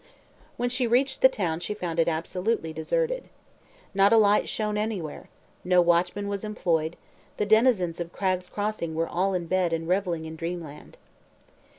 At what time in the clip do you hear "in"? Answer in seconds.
9.35-9.45, 10.25-10.35